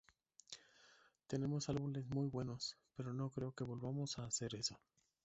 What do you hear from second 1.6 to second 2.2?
álbumes